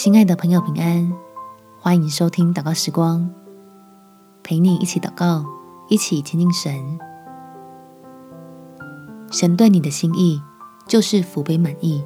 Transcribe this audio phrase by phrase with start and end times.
[0.00, 1.12] 亲爱的朋友，平安！
[1.80, 3.28] 欢迎收听祷告时光，
[4.44, 5.44] 陪你一起祷告，
[5.88, 7.00] 一起亲近神。
[9.32, 10.40] 神对你的心意
[10.86, 12.04] 就是福杯满溢。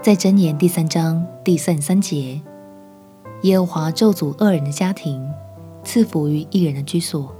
[0.00, 2.40] 在箴言第三章第三十三节，
[3.42, 5.28] 耶和华咒诅恶人的家庭，
[5.82, 7.34] 赐福于义人的居所。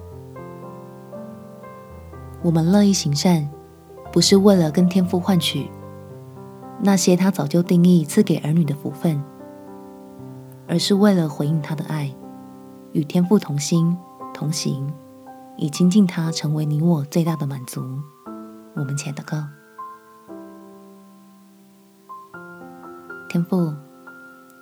[2.42, 3.48] 我们乐意行善，
[4.10, 5.70] 不是为了跟天父换取
[6.82, 9.22] 那些他早就定义赐给儿女的福分，
[10.66, 12.14] 而是为了回应他的爱，
[12.92, 13.94] 与天父同心
[14.32, 14.90] 同行，
[15.58, 17.82] 以亲近他成为你我最大的满足。
[18.74, 19.44] 我们且祷告：
[23.28, 23.74] 天父，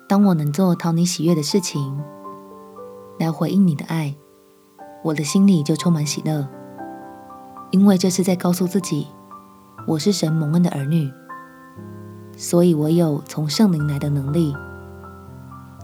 [0.07, 2.03] 当我能做讨你喜悦的事情，
[3.17, 4.13] 来回应你的爱，
[5.05, 6.45] 我的心里就充满喜乐，
[7.71, 9.07] 因为这是在告诉自己，
[9.87, 11.09] 我是神蒙恩的儿女。
[12.41, 14.55] 所以，我有从圣灵来的能力，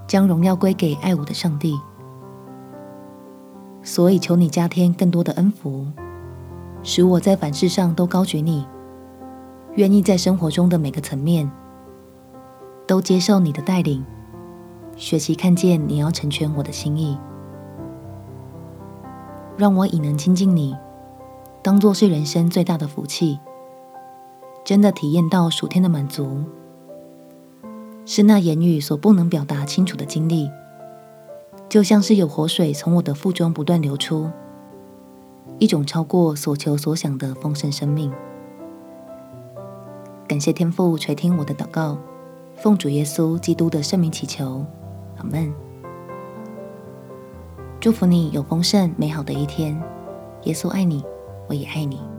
[0.08, 1.78] 将荣耀归给爱我的上帝。
[3.84, 5.86] 所以，求你加添更多的恩福，
[6.82, 8.66] 使我在凡事上都高举你，
[9.74, 11.52] 愿意在生活中的每个层面
[12.88, 14.06] 都接受你的带领，
[14.96, 17.18] 学习看见你要成全我的心意，
[19.58, 20.74] 让我以能亲近你，
[21.62, 23.42] 当作是人生最大的福气。
[24.66, 26.44] 真的体验到属天的满足，
[28.04, 30.50] 是那言语所不能表达清楚的经历，
[31.70, 34.28] 就像是有活水从我的腹中不断流出，
[35.60, 38.12] 一种超过所求所想的丰盛生命。
[40.28, 41.96] 感谢天父垂听我的祷告，
[42.56, 44.66] 奉主耶稣基督的圣名祈求，
[45.18, 45.54] 阿门。
[47.80, 49.80] 祝福你有丰盛美好的一天，
[50.46, 51.04] 耶稣爱你，
[51.48, 52.15] 我也爱你。